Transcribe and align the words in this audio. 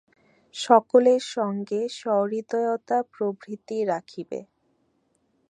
সকলের 0.55 1.21
সঙ্গে 1.35 1.81
সহৃদয়তা 1.99 2.97
প্রভৃতি 3.13 3.77
রাখিবে। 3.85 4.39